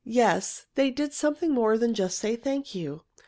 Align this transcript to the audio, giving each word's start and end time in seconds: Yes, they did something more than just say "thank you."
Yes, 0.03 0.65
they 0.73 0.89
did 0.89 1.13
something 1.13 1.51
more 1.51 1.77
than 1.77 1.93
just 1.93 2.17
say 2.17 2.35
"thank 2.35 2.73
you." 2.73 3.03